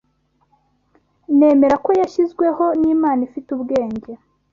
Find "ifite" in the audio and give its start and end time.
3.27-3.49